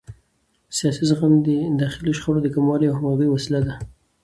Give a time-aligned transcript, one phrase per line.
[0.77, 1.49] سیاسي زغم د
[1.81, 3.73] داخلي شخړو د کمولو او همغږۍ وسیله ده